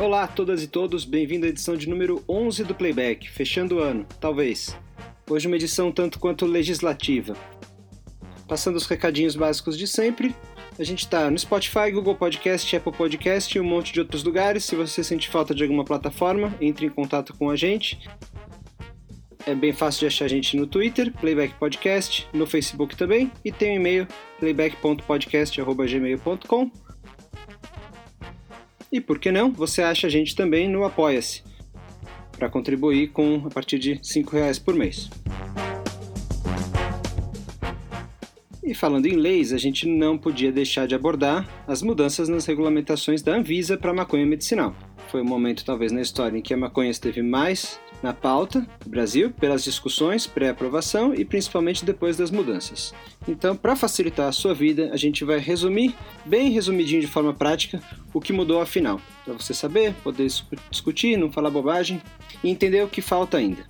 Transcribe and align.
Olá 0.00 0.24
a 0.24 0.26
todas 0.26 0.62
e 0.62 0.66
todos, 0.66 1.04
bem-vindo 1.04 1.44
à 1.44 1.50
edição 1.50 1.76
de 1.76 1.86
número 1.86 2.24
11 2.26 2.64
do 2.64 2.74
Playback, 2.74 3.30
fechando 3.30 3.76
o 3.76 3.80
ano, 3.80 4.06
talvez. 4.18 4.74
Hoje 5.28 5.46
uma 5.46 5.56
edição 5.56 5.92
tanto 5.92 6.18
quanto 6.18 6.46
legislativa. 6.46 7.36
Passando 8.48 8.76
os 8.76 8.86
recadinhos 8.86 9.36
básicos 9.36 9.76
de 9.76 9.86
sempre, 9.86 10.34
a 10.78 10.84
gente 10.84 11.00
está 11.00 11.30
no 11.30 11.38
Spotify, 11.38 11.90
Google 11.92 12.14
Podcast, 12.14 12.74
Apple 12.74 12.94
Podcast 12.94 13.54
e 13.54 13.60
um 13.60 13.64
monte 13.64 13.92
de 13.92 14.00
outros 14.00 14.24
lugares. 14.24 14.64
Se 14.64 14.74
você 14.74 15.04
sente 15.04 15.28
falta 15.28 15.54
de 15.54 15.64
alguma 15.64 15.84
plataforma, 15.84 16.56
entre 16.62 16.86
em 16.86 16.90
contato 16.90 17.36
com 17.36 17.50
a 17.50 17.56
gente. 17.56 17.98
É 19.44 19.54
bem 19.54 19.74
fácil 19.74 20.00
de 20.00 20.06
achar 20.06 20.24
a 20.24 20.28
gente 20.28 20.56
no 20.56 20.66
Twitter, 20.66 21.12
Playback 21.12 21.52
Podcast, 21.56 22.26
no 22.32 22.46
Facebook 22.46 22.96
também, 22.96 23.30
e 23.44 23.52
tem 23.52 23.72
o 23.72 23.74
um 23.74 23.76
e-mail 23.76 24.08
playback.podcast.gmail.com. 24.38 26.89
E 28.92 29.00
por 29.00 29.18
que 29.18 29.30
não, 29.30 29.52
você 29.52 29.82
acha 29.82 30.08
a 30.08 30.10
gente 30.10 30.34
também 30.34 30.68
no 30.68 30.84
Apoia-se, 30.84 31.42
para 32.32 32.50
contribuir 32.50 33.08
com 33.08 33.42
a 33.46 33.50
partir 33.50 33.78
de 33.78 33.92
R$ 33.92 34.24
reais 34.32 34.58
por 34.58 34.74
mês. 34.74 35.08
E 38.64 38.74
falando 38.74 39.06
em 39.06 39.16
leis, 39.16 39.52
a 39.52 39.58
gente 39.58 39.86
não 39.86 40.18
podia 40.18 40.52
deixar 40.52 40.86
de 40.86 40.94
abordar 40.94 41.48
as 41.66 41.82
mudanças 41.82 42.28
nas 42.28 42.46
regulamentações 42.46 43.22
da 43.22 43.34
Anvisa 43.34 43.76
para 43.76 43.92
maconha 43.92 44.26
medicinal. 44.26 44.74
Foi 45.10 45.22
um 45.22 45.24
momento, 45.24 45.64
talvez, 45.64 45.90
na 45.90 46.00
história 46.00 46.38
em 46.38 46.40
que 46.40 46.54
a 46.54 46.56
maconha 46.56 46.90
esteve 46.90 47.20
mais 47.20 47.80
na 48.00 48.14
pauta 48.14 48.64
do 48.82 48.88
Brasil 48.88 49.30
pelas 49.30 49.64
discussões, 49.64 50.26
pré-aprovação 50.26 51.12
e 51.12 51.24
principalmente 51.24 51.84
depois 51.84 52.16
das 52.16 52.30
mudanças. 52.30 52.94
Então, 53.26 53.56
para 53.56 53.74
facilitar 53.74 54.28
a 54.28 54.32
sua 54.32 54.54
vida, 54.54 54.90
a 54.92 54.96
gente 54.96 55.24
vai 55.24 55.38
resumir, 55.38 55.94
bem 56.24 56.50
resumidinho 56.50 57.00
de 57.00 57.08
forma 57.08 57.34
prática, 57.34 57.82
o 58.14 58.20
que 58.20 58.32
mudou 58.32 58.60
afinal, 58.60 59.00
para 59.24 59.34
você 59.34 59.52
saber, 59.52 59.94
poder 60.02 60.28
discutir, 60.70 61.16
não 61.16 61.30
falar 61.30 61.50
bobagem 61.50 62.00
e 62.42 62.48
entender 62.48 62.82
o 62.82 62.88
que 62.88 63.02
falta 63.02 63.36
ainda. 63.36 63.69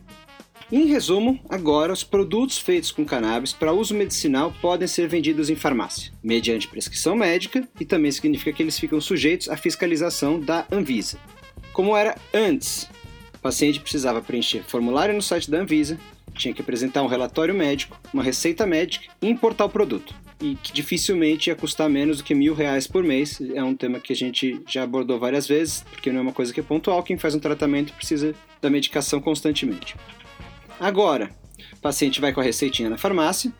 Em 0.72 0.86
resumo, 0.86 1.40
agora 1.48 1.92
os 1.92 2.04
produtos 2.04 2.56
feitos 2.56 2.92
com 2.92 3.04
cannabis 3.04 3.52
para 3.52 3.72
uso 3.72 3.92
medicinal 3.92 4.54
podem 4.60 4.86
ser 4.86 5.08
vendidos 5.08 5.50
em 5.50 5.56
farmácia, 5.56 6.12
mediante 6.22 6.68
prescrição 6.68 7.16
médica, 7.16 7.68
e 7.80 7.84
também 7.84 8.12
significa 8.12 8.52
que 8.52 8.62
eles 8.62 8.78
ficam 8.78 9.00
sujeitos 9.00 9.48
à 9.48 9.56
fiscalização 9.56 10.38
da 10.38 10.64
Anvisa. 10.70 11.18
Como 11.72 11.96
era 11.96 12.16
antes, 12.32 12.88
o 13.34 13.38
paciente 13.41 13.80
precisava 13.80 14.22
preencher 14.22 14.62
formulário 14.62 15.12
no 15.12 15.20
site 15.20 15.50
da 15.50 15.58
Anvisa, 15.58 15.98
tinha 16.36 16.54
que 16.54 16.62
apresentar 16.62 17.02
um 17.02 17.08
relatório 17.08 17.52
médico, 17.52 18.00
uma 18.14 18.22
receita 18.22 18.64
médica 18.64 19.06
e 19.20 19.28
importar 19.28 19.64
o 19.64 19.70
produto. 19.70 20.14
E 20.41 20.54
que 20.54 20.72
dificilmente 20.72 21.50
ia 21.50 21.56
custar 21.56 21.91
menos 21.91 22.18
do 22.18 22.24
que 22.24 22.34
mil 22.34 22.54
reais 22.54 22.86
por 22.86 23.02
mês. 23.02 23.42
É 23.54 23.62
um 23.62 23.74
tema 23.74 24.00
que 24.00 24.12
a 24.12 24.16
gente 24.16 24.58
já 24.66 24.84
abordou 24.84 25.18
várias 25.18 25.46
vezes, 25.46 25.84
porque 25.91 26.10
não 26.10 26.20
é 26.20 26.22
uma 26.22 26.32
coisa 26.32 26.54
que 26.54 26.60
é 26.60 26.62
pontual. 26.62 27.02
Quem 27.02 27.18
faz 27.18 27.34
um 27.34 27.41
tratamento 27.41 27.92
precisa 27.92 28.34
da 28.62 28.70
medicação 28.70 29.20
constantemente. 29.20 29.96
Agora, 30.81 31.31
o 31.75 31.81
paciente 31.81 32.20
vai 32.20 32.33
com 32.33 32.41
a 32.41 32.45
receitinha 32.45 32.89
na 32.89 32.97
farmácia, 32.97 33.53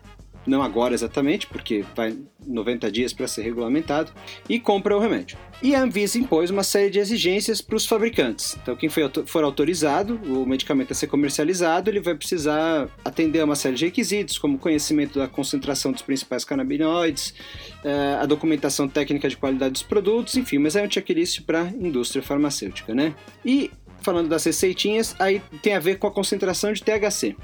não 0.45 0.63
agora 0.63 0.93
exatamente, 0.93 1.45
porque 1.45 1.85
vai 1.95 2.17
90 2.45 2.91
dias 2.91 3.13
para 3.13 3.27
ser 3.27 3.43
regulamentado, 3.43 4.11
e 4.49 4.59
compra 4.59 4.97
o 4.97 4.99
remédio. 4.99 5.37
E 5.61 5.75
a 5.75 5.83
Anvisa 5.83 6.17
impôs 6.17 6.49
uma 6.49 6.63
série 6.63 6.89
de 6.89 6.97
exigências 6.97 7.61
para 7.61 7.75
os 7.75 7.85
fabricantes. 7.85 8.57
Então, 8.59 8.75
quem 8.75 8.89
for 8.89 9.43
autorizado, 9.43 10.19
o 10.25 10.43
medicamento 10.43 10.91
a 10.91 10.95
ser 10.95 11.05
comercializado, 11.05 11.89
ele 11.89 11.99
vai 11.99 12.15
precisar 12.15 12.89
atender 13.05 13.41
a 13.41 13.45
uma 13.45 13.55
série 13.55 13.75
de 13.75 13.85
requisitos, 13.85 14.39
como 14.39 14.57
conhecimento 14.57 15.19
da 15.19 15.27
concentração 15.27 15.91
dos 15.91 16.01
principais 16.01 16.43
canabinoides, 16.43 17.35
eh, 17.83 18.17
a 18.19 18.25
documentação 18.25 18.87
técnica 18.89 19.29
de 19.29 19.37
qualidade 19.37 19.73
dos 19.73 19.83
produtos, 19.83 20.35
enfim, 20.35 20.57
mas 20.57 20.75
é 20.75 20.81
um 20.81 20.89
checklist 20.89 21.41
para 21.41 21.61
a 21.61 21.69
indústria 21.69 22.23
farmacêutica, 22.23 22.95
né? 22.95 23.13
E 23.45 23.69
falando 24.01 24.29
das 24.29 24.43
receitinhas, 24.43 25.15
aí 25.19 25.41
tem 25.61 25.75
a 25.75 25.79
ver 25.79 25.97
com 25.97 26.07
a 26.07 26.11
concentração 26.11 26.73
de 26.73 26.83
THC. 26.83 27.35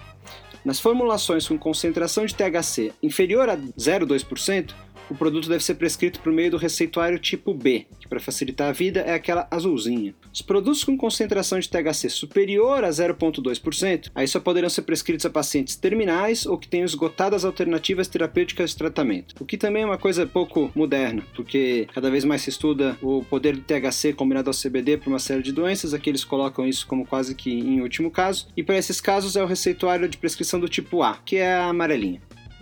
Nas 0.66 0.80
formulações 0.80 1.48
com 1.48 1.58
concentração 1.58 2.26
de 2.26 2.36
THC 2.36 2.92
inferior 3.02 3.48
a 3.50 3.56
0,2%, 3.56 4.74
o 5.10 5.16
produto 5.16 5.50
deve 5.50 5.64
ser 5.64 5.76
prescrito 5.76 6.20
por 6.20 6.32
meio 6.32 6.52
do 6.52 6.58
receituário 6.58 7.20
tipo 7.20 7.54
B, 7.54 7.86
que 8.00 8.08
para 8.08 8.20
facilitar 8.20 8.70
a 8.70 8.74
vida 8.74 9.02
é 9.02 9.14
aquela 9.14 9.48
azulzinha. 9.50 10.14
Os 10.34 10.42
produtos 10.42 10.84
com 10.84 10.98
concentração 10.98 11.60
de 11.60 11.70
THC 11.70 12.10
superior 12.10 12.84
a 12.84 12.90
0,2%, 12.90 14.12
aí 14.14 14.28
só 14.28 14.40
poderão 14.40 14.70
ser 14.70 14.84
prescritos 14.84 15.26
a 15.26 15.30
pacientes 15.30 15.76
terminais 15.76 16.46
ou 16.46 16.58
que 16.58 16.68
tenham 16.68 16.86
esgotado 16.86 17.36
as 17.36 17.46
alternativas 17.46 18.08
terapêuticas 18.08 18.72
de 18.72 18.78
tratamento. 18.78 19.36
O 19.40 19.46
que 19.46 19.58
também 19.58 19.84
é 19.84 19.86
uma 19.86 19.98
coisa 19.98 20.26
pouco 20.26 20.72
moderna, 20.76 21.24
porque 21.36 21.88
cada 21.94 22.12
vez 22.12 22.24
mais 22.24 22.42
se 22.42 22.50
estuda 22.50 22.98
o 23.02 23.24
poder 23.24 23.56
do 23.56 23.62
THC 23.62 24.14
combinado 24.14 24.50
ao 24.50 24.54
CBD 24.54 24.98
para 24.98 25.10
uma 25.10 25.20
série 25.20 25.42
de 25.42 25.52
doenças, 25.52 25.94
aqui 25.94 26.10
eles 26.10 26.24
colocam 26.24 26.68
isso 26.68 26.86
como 26.86 27.06
quase 27.06 27.36
que 27.36 27.52
em 27.52 27.82
último 27.82 28.12
caso, 28.12 28.48
e 28.56 28.64
para 28.64 28.78
esses 28.78 29.02
casos 29.02 29.36
é 29.36 29.44
o 29.44 29.48
receituário 29.48 30.08
de 30.08 30.18
prescrição 30.18 30.60
do 30.60 30.68
tipo 30.68 31.02
A, 31.02 31.18
que 31.18 31.38
é 31.38 31.54
a 31.54 31.68
amarelinha. 31.68 32.22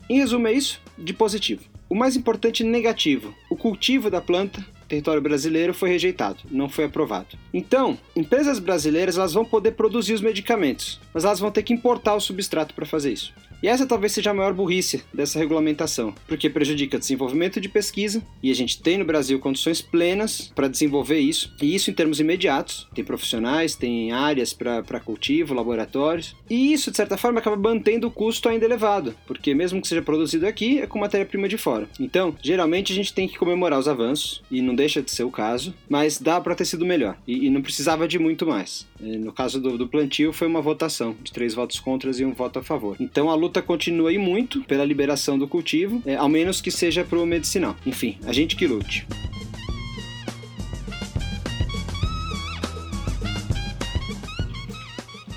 Em 0.09 0.17
resumo, 0.17 0.47
é 0.47 0.53
isso 0.53 0.81
de 0.97 1.13
positivo. 1.13 1.74
O 1.95 1.97
mais 1.97 2.17
importante 2.17 2.61
negativo: 2.61 3.33
o 3.49 3.55
cultivo 3.55 4.11
da 4.11 4.19
planta 4.19 4.61
território 4.85 5.21
brasileiro 5.21 5.73
foi 5.73 5.87
rejeitado, 5.87 6.39
não 6.51 6.67
foi 6.67 6.83
aprovado. 6.83 7.37
Então, 7.53 7.97
empresas 8.13 8.59
brasileiras 8.59 9.17
elas 9.17 9.33
vão 9.33 9.45
poder 9.45 9.71
produzir 9.71 10.13
os 10.13 10.19
medicamentos, 10.19 10.99
mas 11.13 11.23
elas 11.23 11.39
vão 11.39 11.51
ter 11.51 11.63
que 11.63 11.73
importar 11.73 12.13
o 12.13 12.19
substrato 12.19 12.73
para 12.73 12.85
fazer 12.85 13.13
isso. 13.13 13.33
E 13.65 13.67
essa 13.67 13.87
talvez 13.87 14.11
seja 14.11 14.29
a 14.29 14.33
maior 14.35 14.53
burrice 14.53 15.03
dessa 15.11 15.39
regulamentação, 15.39 16.13
porque 16.27 16.51
prejudica 16.51 16.99
desenvolvimento 16.99 17.59
de 17.59 17.67
pesquisa, 17.67 18.21
e 18.43 18.51
a 18.51 18.53
gente 18.53 18.79
tem 18.79 18.95
no 18.95 19.03
Brasil 19.03 19.39
condições 19.39 19.81
plenas 19.81 20.51
para 20.53 20.67
desenvolver 20.67 21.17
isso, 21.17 21.51
e 21.59 21.73
isso 21.73 21.89
em 21.89 21.93
termos 21.95 22.19
imediatos. 22.19 22.87
Tem 22.93 23.03
profissionais, 23.03 23.73
tem 23.73 24.11
áreas 24.11 24.53
para 24.53 24.99
cultivo, 24.99 25.55
laboratórios, 25.55 26.35
e 26.47 26.73
isso, 26.73 26.91
de 26.91 26.97
certa 26.97 27.17
forma, 27.17 27.39
acaba 27.39 27.57
mantendo 27.57 28.05
o 28.05 28.11
custo 28.11 28.47
ainda 28.47 28.65
elevado, 28.65 29.15
porque 29.25 29.55
mesmo 29.55 29.81
que 29.81 29.87
seja 29.87 30.03
produzido 30.03 30.45
aqui, 30.45 30.77
é 30.77 30.85
com 30.85 30.99
matéria-prima 30.99 31.49
de 31.49 31.57
fora. 31.57 31.89
Então, 31.99 32.35
geralmente 32.43 32.93
a 32.93 32.95
gente 32.95 33.15
tem 33.15 33.27
que 33.27 33.39
comemorar 33.39 33.79
os 33.79 33.87
avanços, 33.87 34.43
e 34.51 34.61
não 34.61 34.75
deixa 34.75 35.01
de 35.01 35.09
ser 35.09 35.23
o 35.23 35.31
caso, 35.31 35.73
mas 35.89 36.19
dá 36.19 36.39
para 36.39 36.53
ter 36.53 36.65
sido 36.65 36.85
melhor, 36.85 37.17
e, 37.27 37.47
e, 37.47 37.49
não 37.49 37.63
precisava 37.63 38.07
de 38.07 38.19
muito 38.19 38.45
mais. 38.45 38.85
No 38.99 39.33
caso 39.33 39.59
do, 39.59 39.75
do 39.75 39.87
plantio, 39.87 40.31
foi 40.31 40.47
uma 40.47 40.61
votação 40.61 41.15
de 41.23 41.31
três 41.31 41.55
votos 41.55 41.79
contra 41.79 42.05
e 42.15 42.23
um 42.23 42.33
voto 42.33 42.59
a 42.59 42.63
favor. 42.63 42.95
Então 42.99 43.31
a 43.31 43.35
luta 43.35 43.54
luta 43.55 43.61
continua 43.61 44.09
aí 44.09 44.17
muito 44.17 44.61
pela 44.63 44.83
liberação 44.83 45.37
do 45.37 45.47
cultivo, 45.47 46.01
é, 46.05 46.15
ao 46.15 46.27
menos 46.27 46.59
que 46.59 46.69
seja 46.69 47.05
para 47.05 47.19
o 47.19 47.25
medicinal. 47.25 47.75
Enfim, 47.85 48.17
a 48.25 48.33
gente 48.33 48.55
que 48.55 48.67
lute. 48.67 49.07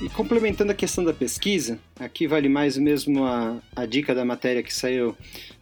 E 0.02 0.08
complementando 0.10 0.72
a 0.72 0.74
questão 0.74 1.04
da 1.04 1.12
pesquisa, 1.12 1.78
aqui 2.00 2.26
vale 2.26 2.48
mais 2.48 2.76
mesmo 2.76 3.24
a, 3.24 3.56
a 3.76 3.86
dica 3.86 4.14
da 4.14 4.24
matéria 4.24 4.62
que 4.62 4.74
saiu 4.74 5.16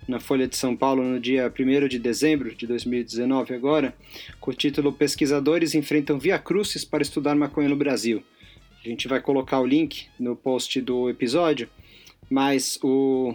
na 0.09 0.19
Folha 0.21 0.47
de 0.47 0.57
São 0.57 0.75
Paulo 0.75 1.03
no 1.03 1.21
dia 1.21 1.53
1 1.53 1.89
de 1.89 1.99
dezembro 1.99 2.55
de 2.55 2.67
2019 2.67 3.55
agora, 3.55 3.95
com 4.41 4.51
o 4.51 4.55
título 4.55 4.93
Pesquisadores 4.93 5.75
enfrentam 5.75 6.19
via 6.19 6.43
para 6.91 7.03
estudar 7.03 7.35
maconha 7.35 7.69
no 7.69 7.77
Brasil. 7.77 8.23
A 8.83 8.89
gente 8.89 9.09
vai 9.09 9.21
colocar 9.21 9.59
o 9.59 9.67
link 9.67 10.07
no 10.19 10.37
post 10.37 10.81
do 10.81 11.11
episódio 11.11 11.69
mas 12.29 12.79
o, 12.83 13.35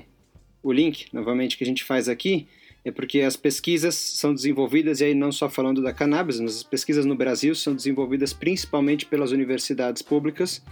o 0.61 0.71
link, 0.71 1.07
novamente, 1.13 1.57
que 1.57 1.63
a 1.63 1.67
gente 1.67 1.83
faz 1.83 2.09
aqui 2.09 2.47
é 2.83 2.91
porque 2.91 3.21
as 3.21 3.35
pesquisas 3.35 3.93
são 3.95 4.33
desenvolvidas, 4.33 5.01
e 5.01 5.05
aí 5.05 5.13
não 5.13 5.31
só 5.31 5.47
falando 5.47 5.83
da 5.83 5.93
cannabis, 5.93 6.39
mas 6.39 6.57
as 6.57 6.63
pesquisas 6.63 7.05
no 7.05 7.15
Brasil 7.15 7.53
são 7.53 7.75
desenvolvidas 7.75 8.33
principalmente 8.33 9.05
pelas 9.05 9.31
universidades 9.31 10.01
públicas, 10.01 10.63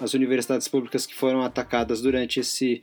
as 0.00 0.14
universidades 0.14 0.66
públicas 0.66 1.04
que 1.04 1.14
foram 1.14 1.42
atacadas 1.42 2.00
durante 2.00 2.40
esse 2.40 2.82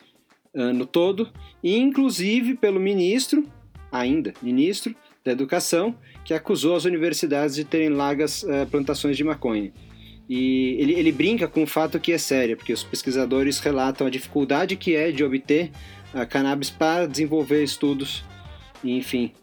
ano 0.54 0.86
todo, 0.86 1.32
e 1.64 1.78
inclusive 1.78 2.56
pelo 2.56 2.80
ministro, 2.80 3.44
ainda 3.92 4.34
ministro 4.42 4.96
da 5.24 5.32
Educação, 5.32 5.96
que 6.24 6.34
acusou 6.34 6.75
as 6.75 6.86
universidades 6.86 7.56
de 7.56 7.64
terem 7.64 7.90
largas 7.90 8.44
uh, 8.44 8.68
plantações 8.70 9.18
de 9.18 9.24
maconha. 9.24 9.72
E 10.30 10.78
ele, 10.80 10.94
ele 10.94 11.12
brinca 11.12 11.48
com 11.48 11.64
o 11.64 11.68
fato 11.68 12.00
que 12.00 12.12
é 12.12 12.18
sério, 12.20 12.56
porque 12.56 12.72
os 12.72 12.84
pesquisadores 12.84 13.60
relatam 13.60 14.06
a 14.06 14.12
dificuldade 14.12 14.76
que 14.76 14.96
é 14.96 15.12
de 15.12 15.24
obter 15.24 15.72
a 16.14 16.24
cannabis 16.24 16.70
para 16.70 17.08
desenvolver 17.08 17.64
estudos. 17.64 18.24
E, 18.84 18.96
enfim, 18.96 19.34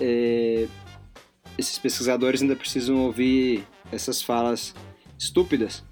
é, 0.00 0.68
esses 1.58 1.76
pesquisadores 1.78 2.42
ainda 2.42 2.54
precisam 2.54 2.98
ouvir 2.98 3.66
essas 3.90 4.22
falas 4.22 4.72
estúpidas. 5.18 5.82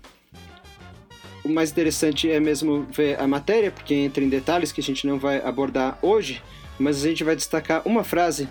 O 1.44 1.48
mais 1.48 1.72
interessante 1.72 2.30
é 2.30 2.38
mesmo 2.38 2.86
ver 2.92 3.20
a 3.20 3.26
matéria, 3.26 3.72
porque 3.72 3.94
entra 3.94 4.22
em 4.22 4.28
detalhes 4.28 4.70
que 4.70 4.80
a 4.80 4.84
gente 4.84 5.04
não 5.04 5.18
vai 5.18 5.40
abordar 5.40 5.98
hoje, 6.00 6.42
mas 6.78 7.04
a 7.04 7.08
gente 7.08 7.24
vai 7.24 7.34
destacar 7.34 7.82
uma 7.84 8.04
frase 8.04 8.48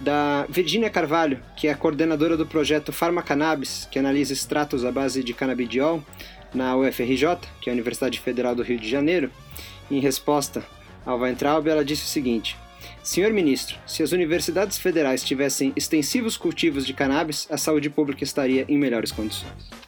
da 0.00 0.46
Virginia 0.48 0.90
Carvalho, 0.90 1.40
que 1.56 1.68
é 1.68 1.74
coordenadora 1.74 2.36
do 2.36 2.46
projeto 2.46 2.92
Farmacannabis, 2.92 3.88
que 3.90 3.98
analisa 3.98 4.32
extratos 4.32 4.84
à 4.84 4.92
base 4.92 5.22
de 5.22 5.32
canabidiol 5.32 6.02
na 6.54 6.76
UFRJ, 6.76 7.38
que 7.60 7.68
é 7.68 7.72
a 7.72 7.74
Universidade 7.74 8.20
Federal 8.20 8.54
do 8.54 8.62
Rio 8.62 8.78
de 8.78 8.88
Janeiro. 8.88 9.30
Em 9.90 10.00
resposta 10.00 10.64
ao 11.04 11.18
Weintraub, 11.18 11.66
ela 11.66 11.84
disse 11.84 12.04
o 12.04 12.08
seguinte: 12.08 12.56
Senhor 13.02 13.32
ministro, 13.32 13.78
se 13.86 14.02
as 14.02 14.12
universidades 14.12 14.78
federais 14.78 15.22
tivessem 15.22 15.72
extensivos 15.76 16.36
cultivos 16.36 16.86
de 16.86 16.92
cannabis, 16.92 17.46
a 17.50 17.56
saúde 17.56 17.88
pública 17.88 18.24
estaria 18.24 18.64
em 18.68 18.76
melhores 18.76 19.12
condições. 19.12 19.85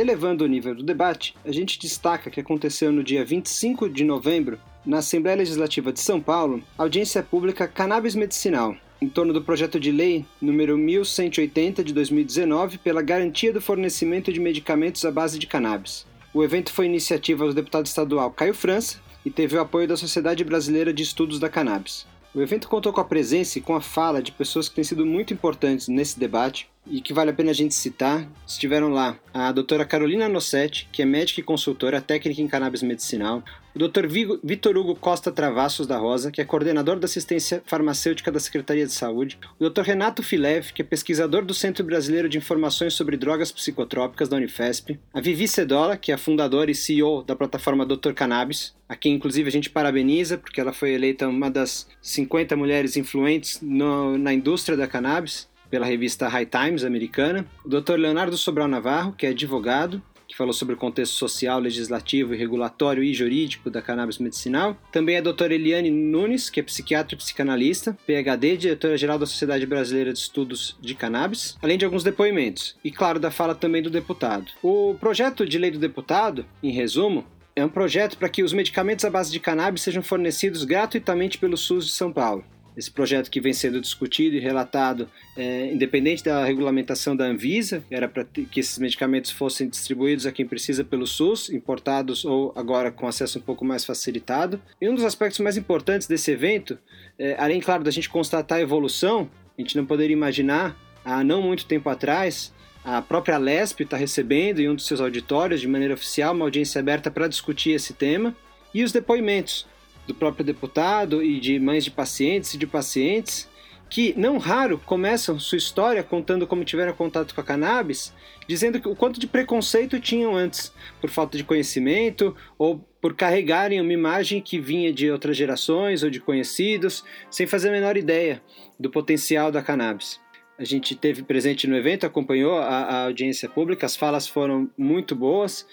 Elevando 0.00 0.44
o 0.44 0.46
nível 0.46 0.74
do 0.74 0.82
debate, 0.82 1.34
a 1.44 1.52
gente 1.52 1.78
destaca 1.78 2.30
que 2.30 2.40
aconteceu 2.40 2.90
no 2.90 3.04
dia 3.04 3.22
25 3.22 3.86
de 3.86 4.02
novembro, 4.02 4.58
na 4.82 4.96
Assembleia 4.96 5.36
Legislativa 5.36 5.92
de 5.92 6.00
São 6.00 6.18
Paulo, 6.18 6.62
audiência 6.78 7.22
pública 7.22 7.68
Cannabis 7.68 8.14
Medicinal, 8.14 8.74
em 8.98 9.10
torno 9.10 9.34
do 9.34 9.42
projeto 9.42 9.78
de 9.78 9.92
lei 9.92 10.24
número 10.40 10.78
1180 10.78 11.84
de 11.84 11.92
2019 11.92 12.78
pela 12.78 13.02
garantia 13.02 13.52
do 13.52 13.60
fornecimento 13.60 14.32
de 14.32 14.40
medicamentos 14.40 15.04
à 15.04 15.10
base 15.10 15.38
de 15.38 15.46
cannabis. 15.46 16.06
O 16.32 16.42
evento 16.42 16.72
foi 16.72 16.86
iniciativa 16.86 17.46
do 17.46 17.52
deputado 17.52 17.84
estadual 17.84 18.30
Caio 18.30 18.54
França 18.54 18.98
e 19.22 19.28
teve 19.28 19.54
o 19.58 19.60
apoio 19.60 19.86
da 19.86 19.98
Sociedade 19.98 20.42
Brasileira 20.44 20.94
de 20.94 21.02
Estudos 21.02 21.38
da 21.38 21.50
Cannabis. 21.50 22.06
O 22.32 22.40
evento 22.40 22.68
contou 22.68 22.92
com 22.92 23.00
a 23.00 23.04
presença 23.04 23.58
e 23.58 23.60
com 23.60 23.74
a 23.74 23.80
fala 23.80 24.22
de 24.22 24.30
pessoas 24.30 24.68
que 24.68 24.76
têm 24.76 24.84
sido 24.84 25.04
muito 25.04 25.34
importantes 25.34 25.88
nesse 25.88 26.16
debate 26.16 26.70
e 26.86 27.00
que 27.00 27.12
vale 27.12 27.30
a 27.30 27.32
pena 27.32 27.50
a 27.50 27.54
gente 27.54 27.74
citar. 27.74 28.24
Estiveram 28.46 28.90
lá 28.90 29.18
a 29.34 29.50
doutora 29.50 29.84
Carolina 29.84 30.28
Nossetti, 30.28 30.88
que 30.92 31.02
é 31.02 31.04
médica 31.04 31.40
e 31.40 31.42
consultora 31.42 32.00
técnica 32.00 32.40
em 32.40 32.46
cannabis 32.46 32.82
medicinal, 32.82 33.42
Dr. 33.80 34.06
Vitor 34.44 34.76
Hugo 34.76 34.94
Costa 34.94 35.32
Travassos 35.32 35.86
da 35.86 35.96
Rosa, 35.96 36.30
que 36.30 36.42
é 36.42 36.44
coordenador 36.44 36.98
da 36.98 37.06
assistência 37.06 37.62
farmacêutica 37.64 38.30
da 38.30 38.38
Secretaria 38.38 38.84
de 38.84 38.92
Saúde, 38.92 39.38
o 39.58 39.70
Dr. 39.70 39.80
Renato 39.80 40.22
Filev, 40.22 40.70
que 40.74 40.82
é 40.82 40.84
pesquisador 40.84 41.46
do 41.46 41.54
Centro 41.54 41.82
Brasileiro 41.82 42.28
de 42.28 42.36
Informações 42.36 42.92
sobre 42.92 43.16
Drogas 43.16 43.50
Psicotrópicas 43.50 44.28
da 44.28 44.36
Unifesp, 44.36 45.00
a 45.14 45.20
Vivi 45.22 45.48
Cedola, 45.48 45.96
que 45.96 46.12
é 46.12 46.18
fundadora 46.18 46.70
e 46.70 46.74
CEO 46.74 47.22
da 47.22 47.34
plataforma 47.34 47.86
Dr. 47.86 48.12
Cannabis, 48.12 48.74
a 48.86 48.94
quem 48.94 49.14
inclusive 49.14 49.48
a 49.48 49.52
gente 49.52 49.70
parabeniza, 49.70 50.36
porque 50.36 50.60
ela 50.60 50.74
foi 50.74 50.92
eleita 50.92 51.26
uma 51.26 51.50
das 51.50 51.88
50 52.02 52.54
mulheres 52.56 52.98
influentes 52.98 53.62
no, 53.62 54.18
na 54.18 54.34
indústria 54.34 54.76
da 54.76 54.86
cannabis 54.86 55.48
pela 55.70 55.86
revista 55.86 56.28
High 56.28 56.46
Times 56.46 56.84
americana, 56.84 57.46
o 57.64 57.68
Dr. 57.68 57.94
Leonardo 57.94 58.36
Sobral 58.36 58.68
Navarro, 58.68 59.12
que 59.12 59.24
é 59.24 59.30
advogado, 59.30 60.02
que 60.30 60.36
falou 60.36 60.52
sobre 60.52 60.74
o 60.74 60.78
contexto 60.78 61.14
social, 61.14 61.58
legislativo, 61.58 62.34
regulatório 62.34 63.02
e 63.02 63.12
jurídico 63.12 63.68
da 63.68 63.82
cannabis 63.82 64.18
medicinal. 64.18 64.76
Também 64.92 65.16
a 65.16 65.20
doutora 65.20 65.54
Eliane 65.54 65.90
Nunes, 65.90 66.48
que 66.48 66.60
é 66.60 66.62
psiquiatra 66.62 67.14
e 67.14 67.18
psicanalista, 67.18 67.96
PhD, 68.06 68.56
diretora-geral 68.56 69.18
da 69.18 69.26
Sociedade 69.26 69.66
Brasileira 69.66 70.12
de 70.12 70.18
Estudos 70.18 70.76
de 70.80 70.94
Cannabis, 70.94 71.56
além 71.60 71.76
de 71.76 71.84
alguns 71.84 72.04
depoimentos. 72.04 72.76
E, 72.84 72.90
claro, 72.90 73.18
da 73.18 73.30
fala 73.30 73.54
também 73.54 73.82
do 73.82 73.90
deputado. 73.90 74.52
O 74.62 74.94
projeto 75.00 75.44
de 75.44 75.58
lei 75.58 75.70
do 75.70 75.78
deputado, 75.78 76.46
em 76.62 76.70
resumo, 76.70 77.24
é 77.56 77.64
um 77.64 77.68
projeto 77.68 78.16
para 78.16 78.28
que 78.28 78.42
os 78.42 78.52
medicamentos 78.52 79.04
à 79.04 79.10
base 79.10 79.32
de 79.32 79.40
cannabis 79.40 79.82
sejam 79.82 80.02
fornecidos 80.02 80.64
gratuitamente 80.64 81.38
pelo 81.38 81.56
SUS 81.56 81.86
de 81.86 81.92
São 81.92 82.12
Paulo 82.12 82.44
esse 82.76 82.90
projeto 82.90 83.30
que 83.30 83.40
vem 83.40 83.52
sendo 83.52 83.80
discutido 83.80 84.36
e 84.36 84.40
relatado, 84.40 85.08
é, 85.36 85.72
independente 85.72 86.24
da 86.24 86.44
regulamentação 86.44 87.16
da 87.16 87.24
Anvisa, 87.24 87.84
era 87.90 88.08
para 88.08 88.24
que 88.24 88.60
esses 88.60 88.78
medicamentos 88.78 89.30
fossem 89.30 89.68
distribuídos 89.68 90.26
a 90.26 90.32
quem 90.32 90.46
precisa 90.46 90.84
pelo 90.84 91.06
SUS, 91.06 91.50
importados 91.50 92.24
ou 92.24 92.52
agora 92.56 92.90
com 92.90 93.06
acesso 93.06 93.38
um 93.38 93.42
pouco 93.42 93.64
mais 93.64 93.84
facilitado. 93.84 94.60
E 94.80 94.88
um 94.88 94.94
dos 94.94 95.04
aspectos 95.04 95.40
mais 95.40 95.56
importantes 95.56 96.06
desse 96.06 96.30
evento, 96.30 96.78
é, 97.18 97.36
além, 97.38 97.60
claro, 97.60 97.84
da 97.84 97.90
gente 97.90 98.08
constatar 98.08 98.58
a 98.58 98.62
evolução, 98.62 99.30
a 99.56 99.60
gente 99.60 99.76
não 99.76 99.84
poderia 99.84 100.14
imaginar, 100.14 100.76
há 101.04 101.22
não 101.22 101.42
muito 101.42 101.66
tempo 101.66 101.88
atrás, 101.88 102.52
a 102.82 103.02
própria 103.02 103.36
LESP 103.36 103.82
está 103.82 103.96
recebendo 103.96 104.60
em 104.60 104.68
um 104.68 104.74
dos 104.74 104.86
seus 104.86 105.00
auditórios, 105.00 105.60
de 105.60 105.68
maneira 105.68 105.94
oficial, 105.94 106.34
uma 106.34 106.46
audiência 106.46 106.78
aberta 106.78 107.10
para 107.10 107.28
discutir 107.28 107.72
esse 107.72 107.92
tema, 107.92 108.34
e 108.72 108.82
os 108.82 108.92
depoimentos 108.92 109.66
do 110.10 110.14
próprio 110.14 110.44
deputado 110.44 111.22
e 111.22 111.38
de 111.38 111.58
mães 111.58 111.84
de 111.84 111.90
pacientes 111.90 112.54
e 112.54 112.58
de 112.58 112.66
pacientes 112.66 113.48
que, 113.88 114.14
não 114.16 114.38
raro, 114.38 114.78
começam 114.78 115.38
sua 115.40 115.58
história 115.58 116.02
contando 116.02 116.46
como 116.46 116.64
tiveram 116.64 116.92
contato 116.92 117.34
com 117.34 117.40
a 117.40 117.44
cannabis, 117.44 118.14
dizendo 118.46 118.80
que 118.80 118.88
o 118.88 118.94
quanto 118.94 119.18
de 119.18 119.26
preconceito 119.26 119.98
tinham 119.98 120.36
antes, 120.36 120.72
por 121.00 121.10
falta 121.10 121.36
de 121.36 121.42
conhecimento 121.42 122.36
ou 122.56 122.78
por 123.00 123.14
carregarem 123.14 123.80
uma 123.80 123.92
imagem 123.92 124.40
que 124.40 124.60
vinha 124.60 124.92
de 124.92 125.10
outras 125.10 125.36
gerações 125.36 126.04
ou 126.04 126.10
de 126.10 126.20
conhecidos, 126.20 127.04
sem 127.30 127.48
fazer 127.48 127.70
a 127.70 127.72
menor 127.72 127.96
ideia 127.96 128.40
do 128.78 128.90
potencial 128.90 129.50
da 129.50 129.60
cannabis. 129.60 130.20
A 130.56 130.64
gente 130.64 130.94
teve 130.94 131.22
presente 131.22 131.66
no 131.66 131.76
evento, 131.76 132.06
acompanhou 132.06 132.58
a, 132.58 132.66
a 132.66 133.04
audiência 133.06 133.48
pública, 133.48 133.86
as 133.86 133.96
falas 133.96 134.28
foram 134.28 134.70
muito 134.76 135.16
boas. 135.16 135.66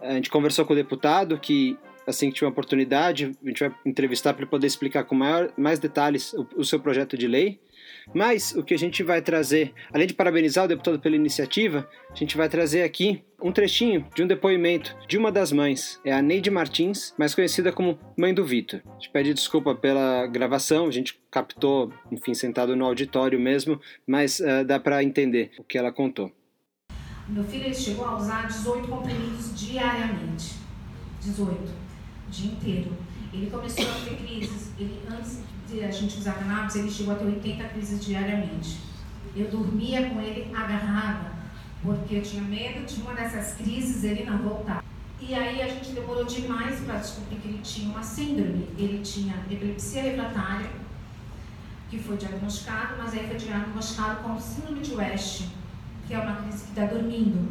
A 0.00 0.14
gente 0.14 0.28
conversou 0.28 0.66
com 0.66 0.72
o 0.72 0.76
deputado 0.76 1.38
que 1.38 1.78
assim 2.06 2.28
que 2.28 2.36
tiver 2.36 2.48
oportunidade, 2.48 3.32
a 3.42 3.48
gente 3.48 3.60
vai 3.60 3.74
entrevistar 3.84 4.34
para 4.34 4.46
poder 4.46 4.66
explicar 4.66 5.04
com 5.04 5.14
maior, 5.14 5.52
mais 5.56 5.78
detalhes 5.78 6.32
o, 6.32 6.46
o, 6.56 6.64
seu 6.64 6.80
projeto 6.80 7.16
de 7.16 7.26
lei. 7.26 7.60
Mas 8.12 8.54
o 8.56 8.62
que 8.64 8.74
a 8.74 8.78
gente 8.78 9.02
vai 9.02 9.22
trazer, 9.22 9.72
além 9.92 10.06
de 10.06 10.14
parabenizar 10.14 10.64
o 10.64 10.68
deputado 10.68 10.98
pela 10.98 11.14
iniciativa, 11.14 11.88
a 12.10 12.14
gente 12.14 12.36
vai 12.36 12.48
trazer 12.48 12.82
aqui 12.82 13.22
um 13.40 13.52
trechinho 13.52 14.06
de 14.14 14.22
um 14.22 14.26
depoimento 14.26 14.96
de 15.06 15.16
uma 15.16 15.30
das 15.30 15.52
mães, 15.52 16.00
é 16.04 16.12
a 16.12 16.20
Neide 16.20 16.50
Martins, 16.50 17.14
mais 17.18 17.34
conhecida 17.34 17.72
como 17.72 17.98
mãe 18.16 18.34
do 18.34 18.44
Vitor. 18.44 18.80
A 18.86 18.94
gente 18.94 19.10
pede 19.10 19.34
desculpa 19.34 19.74
pela 19.74 20.26
gravação, 20.26 20.86
a 20.86 20.90
gente 20.90 21.20
captou, 21.30 21.92
enfim, 22.10 22.34
sentado 22.34 22.74
no 22.74 22.84
auditório 22.84 23.38
mesmo, 23.38 23.80
mas 24.06 24.40
uh, 24.40 24.64
dá 24.64 24.80
para 24.80 25.02
entender 25.02 25.52
o 25.58 25.64
que 25.64 25.78
ela 25.78 25.92
contou. 25.92 26.32
Meu 27.28 27.44
filho 27.44 27.72
chegou 27.74 28.04
a 28.04 28.16
usar 28.16 28.46
18 28.48 28.88
comprimidos 28.88 29.58
diariamente. 29.58 30.54
18 31.20 31.91
dia 32.32 32.50
inteiro. 32.50 32.92
Ele 33.32 33.50
começou 33.50 33.84
a 33.84 34.04
ter 34.04 34.16
crises. 34.16 34.72
Ele, 34.78 35.00
antes 35.10 35.40
de 35.68 35.84
a 35.84 35.90
gente 35.90 36.18
usar 36.18 36.32
cannabis, 36.32 36.74
ele 36.76 36.90
chegou 36.90 37.14
a 37.14 37.16
ter 37.16 37.26
80 37.26 37.64
crises 37.68 38.04
diariamente. 38.04 38.78
Eu 39.36 39.50
dormia 39.50 40.10
com 40.10 40.20
ele 40.20 40.54
agarrada, 40.54 41.32
porque 41.82 42.16
eu 42.16 42.22
tinha 42.22 42.42
medo 42.42 42.84
de 42.84 43.00
uma 43.00 43.14
dessas 43.14 43.54
crises 43.54 44.02
ele 44.04 44.24
não 44.24 44.38
voltar. 44.38 44.82
E 45.20 45.34
aí 45.34 45.62
a 45.62 45.68
gente 45.68 45.92
demorou 45.92 46.24
demais 46.24 46.80
para 46.80 46.98
descobrir 46.98 47.36
que 47.36 47.48
ele 47.48 47.60
tinha 47.62 47.90
uma 47.90 48.02
síndrome. 48.02 48.68
Ele 48.76 49.00
tinha 49.02 49.36
epilepsia 49.50 50.02
refratária, 50.02 50.70
que 51.88 51.98
foi 51.98 52.16
diagnosticado, 52.16 52.96
mas 52.98 53.12
aí 53.12 53.26
foi 53.28 53.36
diagnosticado 53.36 54.22
como 54.22 54.40
síndrome 54.40 54.80
de 54.80 54.94
West, 54.94 55.44
que 56.06 56.14
é 56.14 56.18
uma 56.18 56.36
crise 56.36 56.64
que 56.64 56.70
está 56.70 56.86
dormindo. 56.86 57.48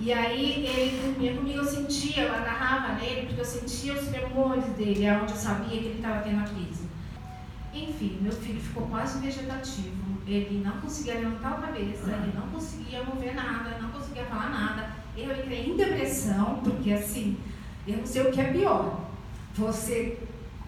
E 0.00 0.12
aí 0.12 0.64
ele 0.64 1.02
dormia 1.02 1.34
comigo, 1.34 1.58
eu 1.58 1.64
sentia, 1.64 2.22
eu 2.22 2.34
agarrava 2.34 2.94
nele, 2.94 3.26
porque 3.26 3.40
eu 3.40 3.44
sentia 3.44 3.94
os 3.94 4.06
tremores 4.06 4.64
dele, 4.76 5.08
aonde 5.08 5.32
eu 5.32 5.38
sabia 5.38 5.68
que 5.68 5.86
ele 5.86 5.96
estava 5.96 6.20
tendo 6.20 6.40
a 6.40 6.44
crise. 6.44 6.88
Enfim, 7.74 8.18
meu 8.20 8.32
filho 8.32 8.60
ficou 8.60 8.86
quase 8.86 9.18
vegetativo, 9.18 10.20
ele 10.26 10.62
não 10.64 10.80
conseguia 10.80 11.14
levantar 11.14 11.50
a 11.50 11.62
cabeça, 11.62 12.10
ele 12.10 12.32
não 12.34 12.48
conseguia 12.48 13.02
mover 13.02 13.34
nada, 13.34 13.78
não 13.82 13.90
conseguia 13.90 14.24
falar 14.26 14.50
nada. 14.50 14.90
Eu 15.16 15.36
entrei 15.36 15.68
em 15.68 15.76
depressão, 15.76 16.60
porque 16.62 16.92
assim, 16.92 17.36
eu 17.86 17.98
não 17.98 18.06
sei 18.06 18.22
o 18.22 18.30
que 18.30 18.40
é 18.40 18.52
pior. 18.52 19.00
Você 19.54 20.18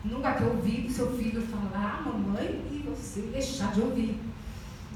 nunca 0.04 0.32
ter 0.32 0.44
ouvido 0.44 0.90
seu 0.90 1.16
filho 1.16 1.42
falar, 1.42 2.02
mamãe, 2.04 2.62
e 2.72 2.78
você 2.88 3.22
deixar 3.22 3.72
de 3.72 3.80
ouvir. 3.80 4.18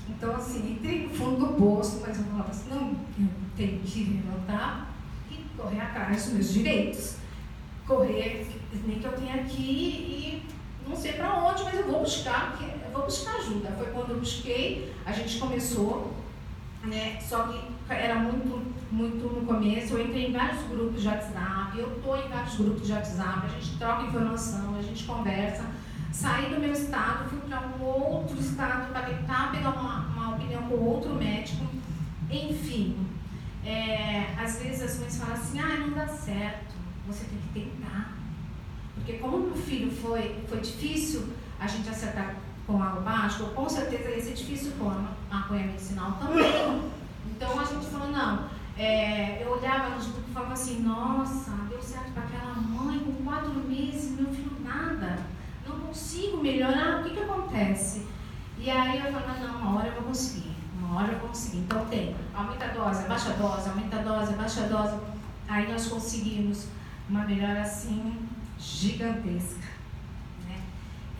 Então, 0.08 0.36
assim, 0.36 0.72
entrei 0.72 1.06
no 1.06 1.14
fundo 1.14 1.46
do 1.46 1.52
poço, 1.54 2.00
mas 2.00 2.18
eu 2.18 2.24
falava 2.24 2.50
assim, 2.50 2.70
não, 2.70 2.88
eu 3.18 3.28
tenho 3.56 3.80
que 3.80 4.04
levantar 4.04 4.92
e 5.30 5.44
correr 5.56 5.80
atrás 5.80 6.24
dos 6.24 6.34
meus 6.34 6.52
direitos. 6.52 7.16
Correr, 7.86 8.46
nem 8.86 8.98
que 8.98 9.04
eu 9.04 9.12
tenha 9.12 9.34
aqui 9.34 9.62
e 9.62 10.42
não 10.88 10.96
sei 10.96 11.12
para 11.14 11.34
onde, 11.34 11.62
mas 11.64 11.74
eu 11.74 11.86
vou 11.86 12.00
buscar, 12.00 12.58
eu 12.60 12.90
vou 12.90 13.04
buscar 13.04 13.36
ajuda. 13.36 13.70
Foi 13.72 13.86
quando 13.86 14.10
eu 14.10 14.20
busquei, 14.20 14.92
a 15.04 15.12
gente 15.12 15.38
começou, 15.38 16.14
né? 16.82 17.18
Só 17.20 17.44
que 17.44 17.60
era 17.88 18.16
muito, 18.16 18.74
muito 18.90 19.26
no 19.34 19.46
começo, 19.46 19.94
eu 19.94 20.04
entrei 20.06 20.28
em 20.28 20.32
vários 20.32 20.62
grupos 20.68 21.02
de 21.02 21.08
WhatsApp, 21.08 21.78
eu 21.78 21.96
estou 21.96 22.16
em 22.16 22.28
vários 22.28 22.54
grupos 22.56 22.86
de 22.86 22.92
WhatsApp, 22.92 23.46
a 23.46 23.48
gente 23.48 23.78
troca 23.78 24.02
informação, 24.04 24.76
a 24.78 24.82
gente 24.82 25.04
conversa 25.04 25.64
Saí 26.14 26.48
do 26.48 26.60
meu 26.60 26.72
estado, 26.72 27.28
fui 27.28 27.40
para 27.40 27.66
um 27.66 27.82
outro 27.82 28.38
estado 28.38 28.92
para 28.92 29.02
tentar 29.02 29.50
pegar 29.50 29.70
uma, 29.70 30.06
uma 30.14 30.36
opinião 30.36 30.62
com 30.62 30.76
outro 30.76 31.12
médico. 31.16 31.66
Enfim, 32.30 32.96
é, 33.66 34.32
às 34.38 34.62
vezes 34.62 34.82
as 34.82 35.00
mães 35.00 35.18
falam 35.18 35.34
assim, 35.34 35.58
ah, 35.58 35.76
não 35.80 35.90
dá 35.90 36.06
certo, 36.06 36.72
você 37.08 37.24
tem 37.24 37.38
que 37.38 37.60
tentar. 37.60 38.12
Porque 38.94 39.14
como 39.14 39.38
meu 39.38 39.56
filho 39.56 39.90
foi, 39.90 40.40
foi 40.48 40.60
difícil 40.60 41.30
a 41.58 41.66
gente 41.66 41.88
acertar 41.88 42.36
com 42.64 42.80
água 42.80 43.02
baixo, 43.02 43.46
com 43.46 43.68
certeza 43.68 44.10
ia 44.10 44.22
ser 44.22 44.34
difícil 44.34 44.70
com 44.78 44.90
a 44.90 45.14
maconha 45.28 45.66
medicinal 45.66 46.12
também. 46.12 46.92
Então 47.26 47.58
a 47.58 47.64
gente 47.64 47.86
falou, 47.86 48.12
não, 48.12 48.48
é, 48.78 49.42
eu 49.42 49.50
olhava 49.50 49.96
nos 49.96 50.06
grupos 50.06 50.30
e 50.30 50.32
falava 50.32 50.52
assim, 50.52 50.80
nossa, 50.80 51.50
deu 51.68 51.82
certo 51.82 52.12
para 52.12 52.22
aquela 52.22 52.54
mãe 52.54 53.00
com 53.00 53.24
quatro 53.24 53.52
meses, 53.68 54.12
meu 54.12 54.32
filho 54.32 54.56
nada 54.62 55.23
não 55.68 55.80
consigo 55.86 56.38
melhorar, 56.38 57.00
o 57.00 57.04
que, 57.04 57.10
que 57.10 57.22
acontece? 57.22 58.06
E 58.58 58.70
aí 58.70 58.98
eu 58.98 59.12
falo, 59.12 59.26
não, 59.40 59.60
uma 59.60 59.78
hora 59.78 59.88
eu 59.88 59.94
vou 59.94 60.04
conseguir, 60.04 60.54
uma 60.78 60.96
hora 60.96 61.12
eu 61.12 61.18
vou 61.18 61.28
conseguir. 61.28 61.58
Então 61.58 61.84
tem, 61.86 62.16
aumenta 62.34 62.64
a 62.64 62.68
dose, 62.68 63.04
abaixa 63.04 63.30
a 63.30 63.34
dose, 63.34 63.68
aumenta 63.68 63.98
a 63.98 64.02
dose, 64.02 64.32
abaixa 64.34 64.64
a 64.64 64.66
dose. 64.66 64.96
Aí 65.48 65.70
nós 65.70 65.86
conseguimos 65.88 66.68
uma 67.08 67.24
melhora 67.24 67.62
assim 67.62 68.28
gigantesca. 68.58 69.68
Né? 70.46 70.60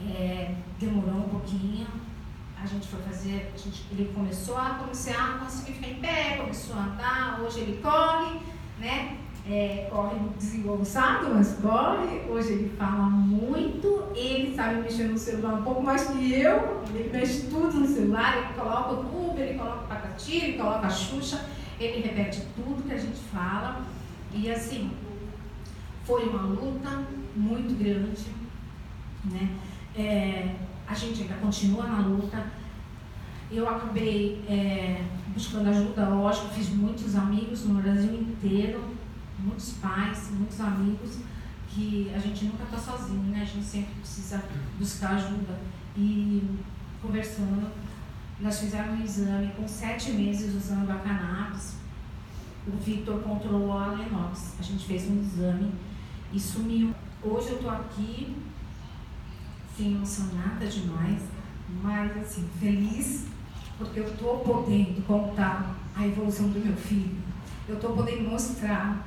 É, 0.09 0.55
demorou 0.79 1.21
um 1.21 1.29
pouquinho, 1.29 1.87
a 2.63 2.67
gente 2.67 2.89
foi 2.89 3.03
fazer, 3.03 3.53
a 3.55 3.59
gente, 3.59 3.85
ele 3.91 4.11
começou 4.15 4.57
a 4.57 4.71
começar 4.71 5.35
a 5.35 5.39
conseguir 5.39 5.75
ficar 5.75 5.89
em 5.89 6.01
pé, 6.01 6.37
começou 6.39 6.77
a 6.77 6.85
andar, 6.85 7.41
hoje 7.41 7.61
ele 7.61 7.83
corre, 7.83 8.41
né? 8.79 9.19
É, 9.47 9.89
corre 9.91 10.17
desengonçado, 10.39 11.29
mas 11.35 11.59
corre. 11.61 12.23
Hoje 12.31 12.53
ele 12.53 12.73
fala 12.79 13.03
muito, 13.05 14.05
ele 14.15 14.55
sabe 14.55 14.81
mexer 14.81 15.05
no 15.05 15.19
celular 15.19 15.55
um 15.55 15.63
pouco 15.63 15.83
mais 15.83 16.07
que 16.07 16.41
eu, 16.41 16.83
ele 16.95 17.11
mexe 17.13 17.43
tudo 17.49 17.81
no 17.81 17.87
celular, 17.87 18.39
ele 18.39 18.55
coloca 18.55 18.93
o 18.95 19.31
Uber, 19.31 19.45
ele 19.47 19.59
coloca 19.59 19.85
o 19.85 20.31
ele 20.31 20.57
coloca 20.57 20.87
a 20.87 20.91
Xuxa, 20.91 21.45
ele 21.79 22.07
repete 22.07 22.43
tudo 22.57 22.87
que 22.87 22.95
a 22.95 22.99
gente 22.99 23.21
fala. 23.33 23.83
E 24.33 24.51
assim, 24.51 24.91
foi 26.05 26.29
uma 26.29 26.43
luta 26.43 27.05
muito 27.37 27.79
grande, 27.79 28.27
né? 29.25 29.51
É, 29.97 30.55
a 30.87 30.95
gente 30.95 31.23
ainda 31.23 31.35
continua 31.35 31.87
na 31.87 32.01
luta. 32.01 32.45
Eu 33.51 33.69
acabei 33.69 34.43
é, 34.49 35.03
buscando 35.29 35.69
ajuda, 35.69 36.09
lógico, 36.09 36.49
fiz 36.49 36.71
muitos 36.71 37.15
amigos 37.15 37.65
no 37.65 37.81
Brasil 37.81 38.13
inteiro, 38.15 38.83
muitos 39.45 39.75
pais, 39.75 40.31
muitos 40.31 40.61
amigos, 40.61 41.19
que 41.69 42.11
a 42.15 42.19
gente 42.19 42.47
nunca 42.47 42.65
está 42.65 42.79
sozinho, 42.79 43.23
né? 43.31 43.43
A 43.43 43.45
gente 43.45 43.65
sempre 43.65 43.95
precisa 43.95 44.43
buscar 44.79 45.15
ajuda. 45.15 45.59
E 45.97 46.59
conversando, 47.03 47.71
nós 48.41 48.59
fizemos 48.59 48.99
um 48.99 49.05
exame 49.05 49.53
com 49.57 49.69
sete 49.69 50.13
meses 50.13 50.55
usando 50.55 50.91
a 50.91 50.97
cannabis. 50.97 51.77
O 52.67 52.77
Victor 52.79 53.21
controlou 53.21 53.73
a 53.73 53.89
Lenox. 53.89 54.55
A 54.59 54.63
gente 54.63 54.87
fez 54.87 55.09
um 55.09 55.21
exame 55.21 55.73
e 56.33 56.41
sumiu. 56.41 56.95
Hoje 57.23 57.51
eu 57.51 57.57
estou 57.57 57.71
aqui 57.71 58.37
sem 59.77 59.95
emocionada 59.95 60.67
demais, 60.67 61.23
mas 61.83 62.17
assim, 62.17 62.49
feliz 62.61 63.27
porque 63.77 64.01
eu 64.01 64.09
estou 64.09 64.39
podendo 64.41 65.05
contar 65.07 65.75
a 65.95 66.07
evolução 66.07 66.49
do 66.49 66.61
meu 66.61 66.77
filho. 66.77 67.17
Eu 67.69 67.77
estou 67.77 67.95
podendo 67.95 68.31
mostrar 68.31 69.07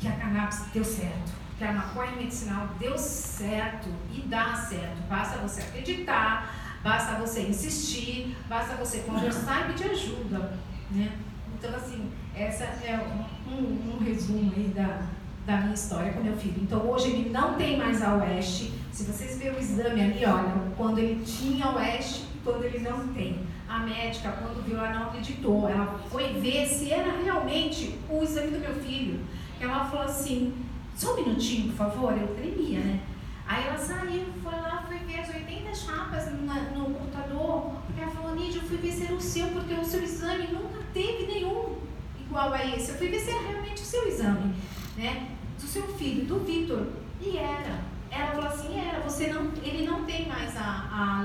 que 0.00 0.08
a 0.08 0.12
cannabis 0.12 0.64
deu 0.72 0.84
certo, 0.84 1.32
que 1.58 1.64
a 1.64 1.72
maconha 1.72 2.12
medicinal 2.12 2.68
deu 2.78 2.96
certo 2.96 3.88
e 4.12 4.22
dá 4.22 4.54
certo. 4.54 5.02
Basta 5.08 5.38
você 5.38 5.60
acreditar, 5.60 6.78
basta 6.82 7.14
você 7.16 7.42
insistir, 7.42 8.36
basta 8.48 8.74
você 8.76 9.00
conversar 9.00 9.62
e 9.68 9.72
pedir 9.72 9.90
ajuda. 9.90 10.58
Né? 10.90 11.12
Então, 11.54 11.74
assim, 11.76 12.10
essa 12.34 12.64
é 12.64 12.98
um, 13.46 13.52
um, 13.52 13.94
um 13.94 14.04
resumo 14.04 14.52
aí 14.56 14.72
da, 14.74 15.02
da 15.44 15.58
minha 15.58 15.74
história 15.74 16.12
com 16.14 16.22
meu 16.22 16.36
filho. 16.36 16.62
Então, 16.62 16.88
hoje 16.90 17.10
ele 17.10 17.28
não 17.28 17.54
tem 17.54 17.76
mais 17.76 18.02
a 18.02 18.16
Oeste, 18.16 18.72
se 18.90 19.04
vocês 19.04 19.38
verem 19.38 19.58
o 19.58 19.60
exame 19.60 20.00
ali, 20.00 20.24
olha, 20.24 20.72
quando 20.76 20.98
ele 20.98 21.22
tinha 21.22 21.68
o 21.68 21.76
Oeste 21.76 22.30
quando 22.44 22.64
ele 22.64 22.78
não 22.80 23.08
tem. 23.08 23.40
A 23.68 23.80
médica, 23.80 24.32
quando 24.32 24.64
viu, 24.64 24.76
ela 24.78 24.92
não 24.92 25.02
acreditou. 25.04 25.68
Ela 25.68 26.00
foi 26.10 26.32
ver 26.34 26.66
se 26.66 26.92
era 26.92 27.22
realmente 27.22 27.98
o 28.08 28.22
exame 28.22 28.50
do 28.50 28.58
meu 28.58 28.74
filho. 28.74 29.20
Ela 29.60 29.84
falou 29.84 30.06
assim, 30.06 30.54
só 30.96 31.12
um 31.12 31.16
minutinho, 31.16 31.68
por 31.68 31.76
favor. 31.76 32.12
Eu 32.16 32.34
tremia, 32.34 32.80
né? 32.80 33.00
Aí 33.46 33.66
ela 33.66 33.76
saiu, 33.76 34.26
foi 34.42 34.52
lá, 34.52 34.84
foi 34.86 34.98
ver 34.98 35.20
as 35.20 35.28
80 35.28 35.74
chapas 35.74 36.32
no, 36.32 36.42
no 36.78 36.94
computador, 36.94 37.72
porque 37.84 38.00
ela 38.00 38.10
falou, 38.10 38.34
Nídia, 38.34 38.60
eu 38.60 38.68
fui 38.68 38.76
ver 38.76 38.92
se 38.92 39.04
era 39.04 39.14
o 39.14 39.20
seu, 39.20 39.48
porque 39.48 39.74
o 39.74 39.84
seu 39.84 40.02
exame 40.02 40.46
nunca 40.48 40.78
teve 40.94 41.26
nenhum 41.26 41.76
igual 42.18 42.52
a 42.52 42.64
esse. 42.64 42.92
Eu 42.92 42.98
fui 42.98 43.08
ver 43.08 43.18
se 43.18 43.30
era 43.30 43.40
realmente 43.40 43.82
o 43.82 43.84
seu 43.84 44.06
exame, 44.06 44.54
né? 44.96 45.30
Do 45.60 45.66
seu 45.66 45.82
filho, 45.94 46.26
do 46.26 46.44
Vitor. 46.44 46.86
E 47.20 47.36
era. 47.36 47.80
Ela 48.10 48.32
falou 48.32 48.46
assim, 48.46 48.78
era, 48.78 49.00
você 49.00 49.28
não, 49.28 49.50
ele 49.62 49.86
não 49.86 50.04
tem 50.04 50.26
mais 50.26 50.56
a, 50.56 50.88
a 50.92 51.24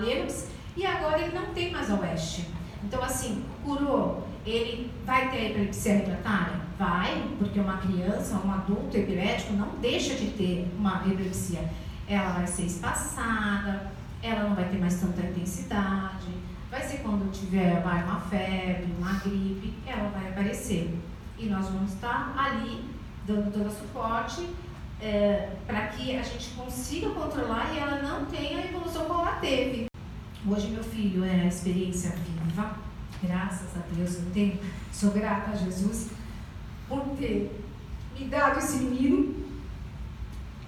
e 0.77 0.85
agora 0.85 1.21
ele 1.21 1.33
não 1.33 1.53
tem 1.53 1.71
mais 1.71 1.89
a 1.89 1.99
Oeste. 1.99 2.47
Então, 2.83 3.01
assim, 3.01 3.43
curou, 3.63 4.27
ele 4.45 4.91
vai 5.05 5.31
ter 5.31 5.51
epilepsia 5.51 5.93
refratária? 5.93 6.64
Vai, 6.77 7.29
porque 7.39 7.59
uma 7.59 7.77
criança, 7.77 8.41
um 8.43 8.51
adulto 8.51 8.97
epilético 8.97 9.53
não 9.53 9.69
deixa 9.79 10.15
de 10.15 10.31
ter 10.31 10.67
uma 10.77 11.03
epilepsia. 11.07 11.69
Ela 12.07 12.33
vai 12.33 12.47
ser 12.47 12.63
espaçada, 12.63 13.91
ela 14.21 14.49
não 14.49 14.55
vai 14.55 14.67
ter 14.67 14.77
mais 14.77 14.99
tanta 14.99 15.21
intensidade, 15.21 16.27
vai 16.69 16.83
ser 16.83 16.97
quando 16.97 17.31
tiver 17.31 17.81
vai, 17.81 18.03
uma 18.03 18.19
febre, 18.19 18.93
uma 18.99 19.13
gripe, 19.13 19.73
ela 19.85 20.09
vai 20.09 20.29
aparecer. 20.29 20.93
E 21.37 21.45
nós 21.45 21.69
vamos 21.69 21.93
estar 21.93 22.33
ali 22.37 22.83
dando 23.25 23.51
todo 23.53 23.67
o 23.67 23.71
suporte 23.71 24.47
é, 25.01 25.51
para 25.65 25.87
que 25.87 26.15
a 26.17 26.23
gente 26.23 26.49
consiga 26.51 27.09
controlar 27.09 27.73
e 27.73 27.79
ela 27.79 28.01
não 28.01 28.25
tenha 28.25 28.59
a 28.59 28.65
evolução 28.65 29.05
como 29.05 29.21
ela 29.21 29.37
teve. 29.37 29.85
Hoje 30.47 30.67
meu 30.67 30.83
filho 30.83 31.23
é 31.23 31.41
a 31.41 31.45
experiência 31.45 32.11
viva, 32.11 32.75
graças 33.23 33.75
a 33.75 33.81
Deus 33.95 34.15
eu 34.17 34.31
tenho, 34.33 34.59
sou 34.91 35.11
grata 35.11 35.51
a 35.51 35.55
Jesus 35.55 36.11
por 36.87 37.01
ter 37.17 37.63
me 38.17 38.25
dado 38.25 38.59
esse 38.59 38.77
menino 38.77 39.45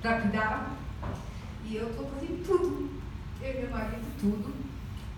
para 0.01 0.21
cuidar 0.21 0.77
e 1.65 1.75
eu 1.75 1.89
estou 1.89 2.07
fazendo 2.07 2.45
tudo, 2.45 2.89
eu 3.41 3.53
e 3.53 3.61
meu 3.61 3.69
marido 3.69 4.05
tudo, 4.19 4.53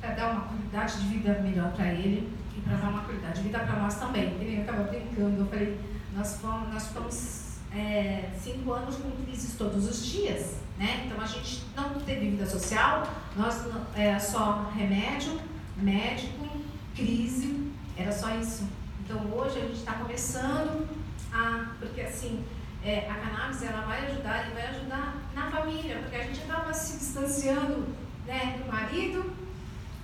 para 0.01 0.11
dar 0.11 0.31
uma 0.31 0.41
qualidade 0.41 0.99
de 0.99 1.07
vida 1.07 1.39
melhor 1.41 1.71
para 1.73 1.93
ele 1.93 2.31
e 2.57 2.61
para 2.61 2.77
dar 2.77 2.89
uma 2.89 3.03
qualidade 3.03 3.37
de 3.37 3.43
vida 3.43 3.59
para 3.59 3.79
nós 3.79 3.99
também. 3.99 4.35
Ele 4.39 4.61
estava 4.61 4.83
brincando, 4.83 5.41
eu 5.41 5.45
falei, 5.47 5.79
nós 6.15 6.37
fomos, 6.37 6.73
nós 6.73 6.87
fomos 6.87 7.59
é, 7.71 8.29
cinco 8.39 8.73
anos 8.73 8.95
com 8.95 9.11
crises 9.23 9.55
todos 9.55 9.87
os 9.87 10.05
dias, 10.05 10.57
né? 10.77 11.03
Então 11.05 11.21
a 11.21 11.27
gente 11.27 11.63
não 11.75 11.99
teve 11.99 12.31
vida 12.31 12.45
social, 12.45 13.07
nós 13.35 13.63
era 13.95 14.19
só 14.19 14.71
remédio, 14.75 15.39
médico, 15.77 16.47
crise, 16.95 17.71
era 17.95 18.11
só 18.11 18.35
isso. 18.35 18.67
Então 19.09 19.25
hoje 19.35 19.57
a 19.57 19.61
gente 19.61 19.79
está 19.79 19.93
começando 19.93 20.87
a, 21.33 21.71
porque 21.79 22.01
assim, 22.01 22.45
é, 22.83 23.09
a 23.09 23.15
cannabis 23.15 23.63
ela 23.63 23.81
vai 23.81 24.05
ajudar 24.05 24.47
e 24.47 24.53
vai 24.53 24.67
ajudar 24.67 25.15
na 25.33 25.49
família, 25.49 25.97
porque 25.97 26.15
a 26.15 26.23
gente 26.25 26.39
acaba 26.43 26.71
se 26.71 26.99
distanciando 26.99 27.87
né, 28.27 28.59
do 28.59 28.71
marido, 28.71 29.33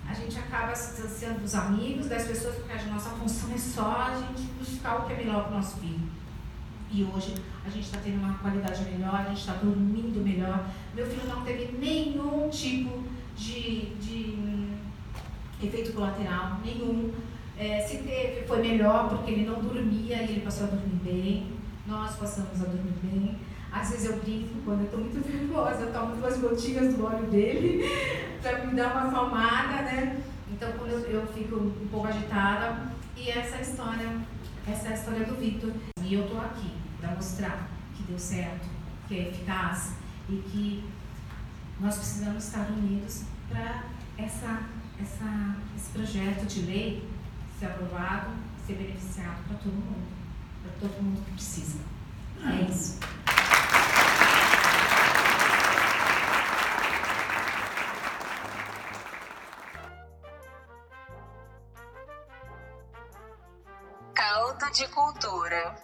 a 0.10 0.14
gente 0.16 0.40
acaba 0.40 0.74
se 0.74 0.96
distanciando 0.96 1.42
dos 1.42 1.54
amigos, 1.54 2.08
das 2.08 2.26
pessoas, 2.26 2.56
porque 2.56 2.74
a 2.74 2.84
nossa 2.86 3.12
função 3.12 3.54
é 3.54 3.58
só 3.60 4.08
a 4.10 4.16
gente 4.16 4.42
buscar 4.58 4.96
o 4.96 5.06
que 5.06 5.14
é 5.14 5.18
melhor 5.18 5.44
para 5.44 5.54
o 5.54 5.56
nosso 5.58 5.78
filho. 5.78 6.10
E 6.92 7.04
hoje 7.04 7.36
a 7.64 7.70
gente 7.70 7.86
está 7.86 8.00
tendo 8.04 8.18
uma 8.18 8.34
qualidade 8.40 8.86
melhor, 8.86 9.14
a 9.14 9.26
gente 9.26 9.40
está 9.40 9.54
dormindo 9.54 10.20
melhor. 10.24 10.66
Meu 10.96 11.06
filho 11.06 11.28
não 11.28 11.44
teve 11.44 11.78
nenhum 11.78 12.50
tipo 12.50 13.04
de, 13.38 13.94
de 13.98 14.34
hum, 14.36 14.78
efeito 15.62 15.94
colateral, 15.94 16.60
nenhum. 16.64 17.14
É, 17.58 17.82
se 17.82 17.98
teve, 18.00 18.46
foi 18.46 18.62
melhor 18.62 19.10
porque 19.10 19.32
ele 19.32 19.46
não 19.46 19.62
dormia 19.62 20.18
e 20.18 20.32
ele 20.32 20.42
passou 20.42 20.68
a 20.68 20.70
dormir 20.72 21.00
bem. 21.04 21.54
Nós 21.88 22.16
passamos 22.16 22.62
a 22.62 22.66
dormir 22.66 22.96
bem. 23.02 23.38
Às 23.72 23.92
vezes 23.92 24.06
eu 24.06 24.18
brinco, 24.18 24.56
quando 24.66 24.80
eu 24.80 24.86
estou 24.86 25.00
muito 25.00 25.20
nervosa, 25.28 25.84
eu 25.84 25.94
tomo 25.94 26.16
duas 26.16 26.38
gotinhas 26.38 26.96
do 26.96 27.06
óleo 27.06 27.26
dele 27.28 27.84
para 28.42 28.66
me 28.66 28.76
dar 28.76 28.92
uma 28.92 29.08
acalmada, 29.10 29.82
né? 29.84 30.22
Então, 30.52 30.72
quando 30.78 30.92
eu, 30.92 31.00
eu 31.00 31.28
fico 31.28 31.56
um 31.56 31.88
pouco 31.90 32.08
agitada, 32.08 32.94
e 33.18 33.30
essa 33.30 33.62
história, 33.62 34.10
essa 34.68 34.90
é 34.90 34.92
a 34.92 34.96
história 34.96 35.26
do 35.26 35.36
Victor. 35.36 35.72
E 36.04 36.14
eu 36.14 36.24
estou 36.24 36.40
aqui 36.40 36.72
para 37.00 37.12
mostrar 37.16 37.70
que 37.96 38.04
deu 38.04 38.20
certo, 38.20 38.68
que 39.08 39.18
é 39.18 39.30
eficaz 39.30 39.94
e 40.30 40.36
que 40.36 40.84
nós 41.80 41.96
precisamos 41.96 42.46
estar 42.46 42.68
unidos 42.70 43.24
para 43.50 43.84
essa, 44.18 44.64
essa, 45.02 45.56
esse 45.76 45.90
projeto 45.92 46.46
de 46.46 46.62
lei 46.62 47.15
ser 47.60 47.68
aprovado, 47.68 48.32
ser 48.66 48.74
beneficiado 48.74 49.44
para 49.48 49.58
todo 49.58 49.74
mundo, 49.74 50.08
para 50.62 50.72
todo 50.80 51.02
mundo 51.02 51.24
que 51.26 51.32
precisa. 51.32 51.80
É 52.44 52.70
isso. 52.70 53.00
Caldo 64.14 64.72
de 64.72 64.88
cultura. 64.90 65.76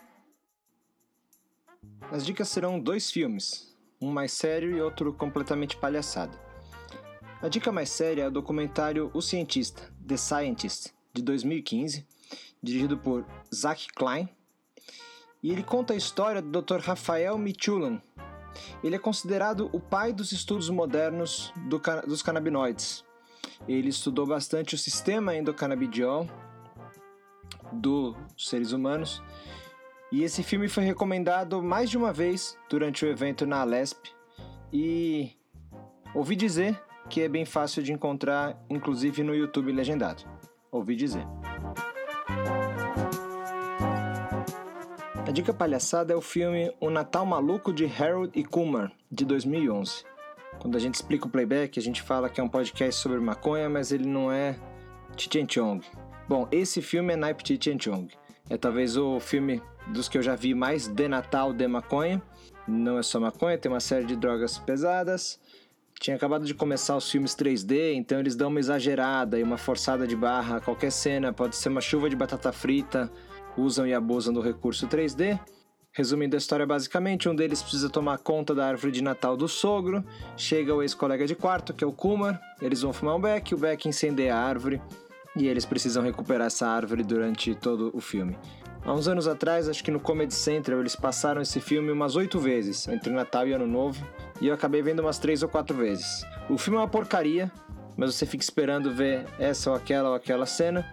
As 2.11 2.25
dicas 2.25 2.49
serão 2.49 2.79
dois 2.79 3.09
filmes, 3.09 3.73
um 4.01 4.11
mais 4.11 4.33
sério 4.33 4.75
e 4.75 4.81
outro 4.81 5.13
completamente 5.13 5.77
palhaçada. 5.77 6.37
A 7.41 7.47
dica 7.47 7.71
mais 7.71 7.89
séria 7.89 8.23
é 8.23 8.27
o 8.27 8.31
documentário 8.31 9.09
O 9.13 9.21
Cientista, 9.21 9.91
The 10.05 10.17
Scientist, 10.17 10.93
de 11.13 11.21
2015, 11.21 12.05
dirigido 12.61 12.97
por 12.97 13.25
Zach 13.53 13.87
Klein, 13.95 14.29
e 15.43 15.51
ele 15.51 15.63
conta 15.63 15.93
a 15.93 15.97
história 15.97 16.41
do 16.41 16.61
Dr. 16.61 16.79
Rafael 16.79 17.37
Michulan. 17.37 18.01
Ele 18.83 18.95
é 18.95 18.99
considerado 18.99 19.69
o 19.73 19.79
pai 19.79 20.13
dos 20.13 20.31
estudos 20.31 20.69
modernos 20.69 21.51
do, 21.67 21.81
dos 22.05 22.21
canabinoides. 22.21 23.03
Ele 23.67 23.89
estudou 23.89 24.25
bastante 24.25 24.75
o 24.75 24.77
sistema 24.77 25.35
endocannabidiol 25.35 26.27
dos 27.71 28.15
seres 28.37 28.71
humanos 28.71 29.21
E 30.11 30.23
esse 30.23 30.43
filme 30.43 30.67
foi 30.67 30.83
recomendado 30.83 31.63
mais 31.63 31.89
de 31.89 31.97
uma 31.97 32.11
vez 32.11 32.57
durante 32.69 33.05
o 33.05 33.07
evento 33.07 33.45
na 33.45 33.61
Alesp 33.61 34.09
e 34.73 35.31
ouvi 36.13 36.35
dizer 36.35 36.81
que 37.09 37.21
é 37.21 37.29
bem 37.29 37.45
fácil 37.45 37.81
de 37.81 37.93
encontrar, 37.93 38.61
inclusive 38.69 39.23
no 39.23 39.33
YouTube 39.33 39.71
legendado. 39.71 40.23
Ouvi 40.71 40.95
dizer. 40.95 41.27
A 45.27 45.31
dica 45.33 45.53
palhaçada 45.53 46.13
é 46.13 46.15
o 46.15 46.21
filme 46.21 46.73
O 46.79 46.89
Natal 46.89 47.25
Maluco 47.25 47.73
de 47.73 47.85
Harold 47.85 48.31
e 48.33 48.43
Kumar, 48.45 48.89
de 49.11 49.25
2011. 49.25 50.05
Quando 50.59 50.77
a 50.77 50.79
gente 50.79 50.95
explica 50.95 51.27
o 51.27 51.29
playback, 51.29 51.77
a 51.77 51.81
gente 51.81 52.01
fala 52.01 52.29
que 52.29 52.39
é 52.39 52.43
um 52.43 52.47
podcast 52.47 53.01
sobre 53.01 53.19
maconha, 53.19 53.69
mas 53.69 53.91
ele 53.91 54.07
não 54.07 54.31
é 54.31 54.55
Cheech 55.17 55.45
Chong. 55.53 55.85
Bom, 56.29 56.47
esse 56.51 56.81
filme 56.81 57.13
é 57.13 57.15
naipe 57.17 57.45
Cheech 57.45 57.77
Chong. 57.77 58.07
É 58.49 58.55
talvez 58.55 58.95
o 58.95 59.19
filme 59.19 59.61
dos 59.87 60.07
que 60.07 60.17
eu 60.17 60.23
já 60.23 60.35
vi 60.35 60.53
mais 60.53 60.87
de 60.87 61.07
Natal 61.09 61.51
de 61.51 61.67
maconha. 61.67 62.21
Não 62.65 62.97
é 62.97 63.03
só 63.03 63.19
maconha, 63.19 63.57
tem 63.57 63.69
uma 63.69 63.81
série 63.81 64.05
de 64.05 64.15
drogas 64.15 64.57
pesadas. 64.57 65.37
Tinha 66.01 66.15
acabado 66.15 66.45
de 66.45 66.55
começar 66.55 66.97
os 66.97 67.11
filmes 67.11 67.35
3D, 67.35 67.93
então 67.93 68.19
eles 68.19 68.35
dão 68.35 68.49
uma 68.49 68.59
exagerada 68.59 69.37
e 69.37 69.43
uma 69.43 69.55
forçada 69.55 70.07
de 70.07 70.15
barra. 70.15 70.59
Qualquer 70.59 70.91
cena 70.91 71.31
pode 71.31 71.55
ser 71.55 71.69
uma 71.69 71.79
chuva 71.79 72.09
de 72.09 72.15
batata 72.15 72.51
frita, 72.51 73.07
usam 73.55 73.85
e 73.85 73.93
abusam 73.93 74.33
do 74.33 74.41
recurso 74.41 74.87
3D. 74.87 75.39
Resumindo 75.91 76.35
a 76.35 76.39
história 76.39 76.65
basicamente, 76.65 77.29
um 77.29 77.35
deles 77.35 77.61
precisa 77.61 77.87
tomar 77.87 78.17
conta 78.17 78.55
da 78.55 78.65
árvore 78.65 78.91
de 78.91 79.03
Natal 79.03 79.37
do 79.37 79.47
sogro, 79.47 80.03
chega 80.35 80.73
o 80.73 80.81
ex-colega 80.81 81.27
de 81.27 81.35
quarto, 81.35 81.71
que 81.71 81.83
é 81.83 81.87
o 81.87 81.91
Kumar, 81.91 82.41
eles 82.59 82.81
vão 82.81 82.91
fumar 82.91 83.15
um 83.15 83.21
beck, 83.21 83.53
o 83.53 83.57
beck 83.59 83.87
incendeia 83.87 84.35
a 84.35 84.39
árvore 84.39 84.81
e 85.35 85.47
eles 85.47 85.65
precisam 85.65 86.01
recuperar 86.01 86.47
essa 86.47 86.65
árvore 86.65 87.03
durante 87.03 87.53
todo 87.53 87.91
o 87.93 88.01
filme. 88.01 88.35
Há 88.83 88.91
uns 88.91 89.07
anos 89.07 89.27
atrás, 89.27 89.69
acho 89.69 89.83
que 89.83 89.91
no 89.91 89.99
Comedy 89.99 90.33
Central, 90.33 90.79
eles 90.79 90.95
passaram 90.95 91.43
esse 91.43 91.59
filme 91.59 91.91
umas 91.91 92.15
oito 92.15 92.39
vezes, 92.39 92.87
entre 92.87 93.13
Natal 93.13 93.47
e 93.47 93.53
Ano 93.53 93.67
Novo, 93.67 94.03
e 94.41 94.47
eu 94.47 94.53
acabei 94.53 94.81
vendo 94.81 94.99
umas 94.99 95.19
três 95.19 95.43
ou 95.43 95.47
quatro 95.47 95.77
vezes. 95.77 96.25
O 96.49 96.57
filme 96.57 96.77
é 96.77 96.81
uma 96.81 96.87
porcaria, 96.87 97.51
mas 97.95 98.13
você 98.13 98.25
fica 98.25 98.43
esperando 98.43 98.93
ver 98.93 99.25
essa 99.39 99.69
ou 99.69 99.75
aquela 99.75 100.09
ou 100.09 100.15
aquela 100.15 100.45
cena, 100.45 100.85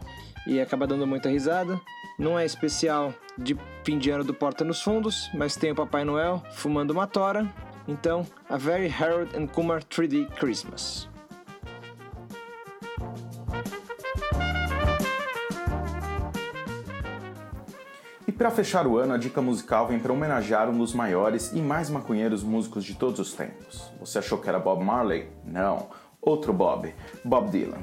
e 0.46 0.60
acaba 0.60 0.86
dando 0.86 1.06
muita 1.06 1.28
risada. 1.28 1.80
Não 2.18 2.38
é 2.38 2.44
especial 2.44 3.14
de 3.36 3.56
fim 3.84 3.98
de 3.98 4.10
ano 4.10 4.24
do 4.24 4.34
Porta 4.34 4.64
nos 4.64 4.82
Fundos, 4.82 5.30
mas 5.34 5.56
tem 5.56 5.70
o 5.70 5.74
Papai 5.74 6.04
Noel 6.04 6.42
fumando 6.52 6.90
uma 6.90 7.06
tora. 7.06 7.48
Então, 7.86 8.26
A 8.48 8.56
Very 8.56 8.92
Harold 8.92 9.34
and 9.36 9.46
Kumar 9.46 9.82
3D 9.82 10.28
Christmas. 10.32 11.08
Para 18.38 18.52
fechar 18.52 18.86
o 18.86 18.96
ano, 18.96 19.14
a 19.14 19.18
dica 19.18 19.42
musical 19.42 19.88
vem 19.88 19.98
para 19.98 20.12
homenagear 20.12 20.70
um 20.70 20.78
dos 20.78 20.94
maiores 20.94 21.50
e 21.52 21.60
mais 21.60 21.90
maconheiros 21.90 22.44
músicos 22.44 22.84
de 22.84 22.94
todos 22.94 23.18
os 23.18 23.34
tempos. 23.34 23.90
Você 23.98 24.20
achou 24.20 24.38
que 24.38 24.48
era 24.48 24.60
Bob 24.60 24.80
Marley? 24.84 25.28
Não, 25.44 25.88
outro 26.22 26.52
Bob, 26.52 26.94
Bob 27.24 27.50
Dylan. 27.50 27.80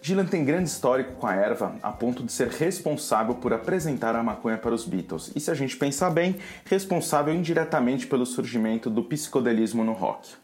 Dylan 0.00 0.26
tem 0.26 0.44
grande 0.44 0.68
histórico 0.68 1.14
com 1.14 1.26
a 1.26 1.34
erva, 1.34 1.74
a 1.82 1.90
ponto 1.90 2.22
de 2.22 2.30
ser 2.30 2.46
responsável 2.46 3.34
por 3.34 3.52
apresentar 3.52 4.14
a 4.14 4.22
maconha 4.22 4.56
para 4.56 4.72
os 4.72 4.84
Beatles, 4.84 5.32
e 5.34 5.40
se 5.40 5.50
a 5.50 5.54
gente 5.54 5.76
pensar 5.76 6.10
bem, 6.10 6.36
responsável 6.64 7.34
indiretamente 7.34 8.06
pelo 8.06 8.24
surgimento 8.24 8.88
do 8.88 9.02
psicodelismo 9.02 9.82
no 9.82 9.92
rock. 9.94 10.41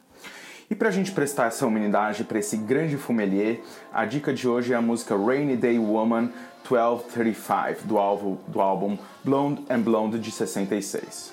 E 0.71 0.75
para 0.75 0.89
a 0.89 0.93
gente 0.93 1.13
prestar 1.13 1.47
essa 1.47 1.67
homenagem 1.67 2.27
para 2.27 2.39
esse 2.39 2.55
grande 2.55 2.99
fumelier, 2.99 3.63
a 3.91 4.05
dica 4.05 4.35
de 4.35 4.47
hoje 4.47 4.75
é 4.75 4.77
a 4.77 4.83
música 4.83 5.17
Rainy 5.17 5.57
Day 5.57 5.79
Woman 5.79 6.31
1235, 6.71 7.87
do 7.87 7.97
álbum, 7.97 8.37
do 8.47 8.61
álbum 8.61 8.99
Blonde 9.25 9.65
and 9.71 9.81
Blonde 9.81 10.19
de 10.19 10.31
66. 10.31 11.33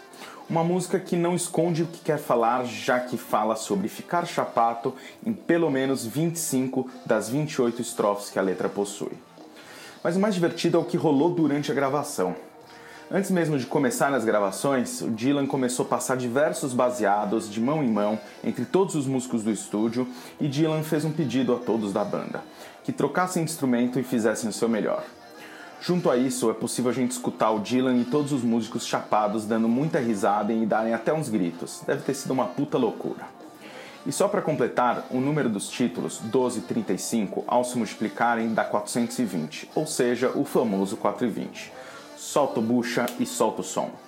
Uma 0.49 0.63
música 0.63 0.97
que 0.99 1.17
não 1.17 1.35
esconde 1.35 1.83
o 1.83 1.87
que 1.87 1.99
quer 1.99 2.17
falar, 2.17 2.63
já 2.63 2.97
que 3.01 3.17
fala 3.17 3.57
sobre 3.57 3.89
ficar 3.89 4.25
chapato 4.25 4.93
em 5.25 5.33
pelo 5.33 5.69
menos 5.69 6.05
25 6.05 6.89
das 7.05 7.27
28 7.27 7.81
estrofes 7.81 8.29
que 8.29 8.39
a 8.39 8.41
letra 8.41 8.69
possui. 8.69 9.17
Mas 10.01 10.15
o 10.15 10.19
mais 10.19 10.33
divertido 10.33 10.77
é 10.77 10.79
o 10.79 10.85
que 10.85 10.95
rolou 10.95 11.31
durante 11.31 11.69
a 11.69 11.75
gravação. 11.75 12.37
Antes 13.11 13.29
mesmo 13.29 13.59
de 13.59 13.67
começar 13.67 14.11
as 14.15 14.25
gravações, 14.25 14.99
o 15.01 15.11
Dylan 15.11 15.45
começou 15.45 15.85
a 15.85 15.89
passar 15.89 16.17
diversos 16.17 16.73
baseados 16.73 17.47
de 17.47 17.61
mão 17.61 17.83
em 17.83 17.87
mão 17.87 18.19
entre 18.43 18.65
todos 18.65 18.95
os 18.95 19.05
músicos 19.05 19.43
do 19.43 19.51
estúdio 19.51 20.07
e 20.41 20.47
Dylan 20.47 20.81
fez 20.81 21.05
um 21.05 21.11
pedido 21.11 21.53
a 21.53 21.59
todos 21.59 21.93
da 21.93 22.03
banda: 22.03 22.43
que 22.83 22.91
trocassem 22.91 23.43
instrumento 23.43 23.99
e 23.99 24.03
fizessem 24.03 24.49
o 24.49 24.53
seu 24.53 24.67
melhor. 24.67 25.03
Junto 25.79 26.09
a 26.09 26.17
isso, 26.17 26.49
é 26.49 26.53
possível 26.55 26.89
a 26.89 26.93
gente 26.93 27.11
escutar 27.11 27.51
o 27.51 27.59
Dylan 27.59 27.95
e 27.95 28.05
todos 28.05 28.31
os 28.31 28.41
músicos 28.41 28.87
chapados 28.87 29.45
dando 29.45 29.69
muita 29.69 29.99
risada 29.99 30.51
e 30.51 30.65
darem 30.65 30.95
até 30.95 31.13
uns 31.13 31.29
gritos. 31.29 31.83
Deve 31.85 32.01
ter 32.01 32.15
sido 32.15 32.31
uma 32.31 32.45
puta 32.45 32.75
loucura. 32.75 33.23
E 34.03 34.11
só 34.11 34.27
para 34.27 34.41
completar, 34.41 35.05
o 35.11 35.19
número 35.19 35.49
dos 35.49 35.69
títulos, 35.69 36.21
1235, 36.21 37.43
ao 37.45 37.63
se 37.63 37.77
multiplicarem 37.77 38.51
dá 38.51 38.63
420, 38.63 39.69
ou 39.75 39.85
seja, 39.85 40.31
o 40.33 40.43
famoso 40.43 40.97
420. 40.97 41.84
Solta 42.25 42.59
o 42.59 42.63
bucha 42.63 43.05
e 43.19 43.25
solta 43.25 43.61
o 43.61 43.63
som. 43.63 44.04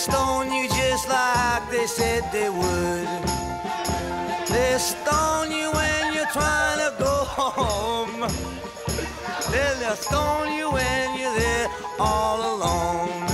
Stone 0.00 0.50
you 0.50 0.66
just 0.66 1.08
like 1.10 1.70
they 1.70 1.86
said 1.86 2.22
they 2.32 2.48
would. 2.48 3.08
They'll 4.48 4.78
stone 4.78 5.50
you 5.52 5.70
when 5.72 6.14
you're 6.14 6.32
trying 6.32 6.78
to 6.78 6.94
go 6.98 7.16
home. 7.38 8.20
They'll 9.52 9.96
stone 9.96 10.52
you 10.54 10.70
when 10.70 11.18
you're 11.18 11.34
there 11.34 11.68
all 11.98 12.38
alone. 12.54 13.29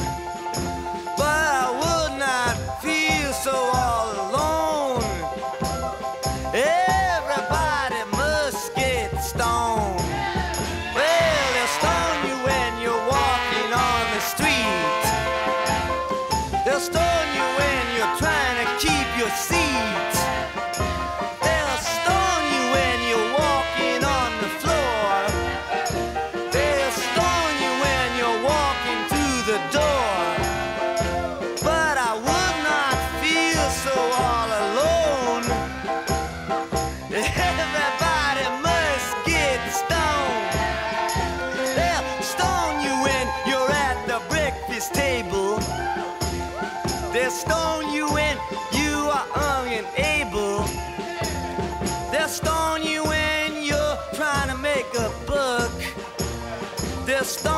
stop 57.27 57.56